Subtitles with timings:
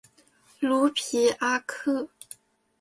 [0.59, 2.09] 卢皮阿克。